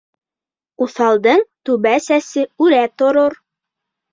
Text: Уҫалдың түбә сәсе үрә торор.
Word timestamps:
Уҫалдың 0.85 1.43
түбә 1.71 1.93
сәсе 2.07 2.47
үрә 2.69 2.83
торор. 3.03 3.41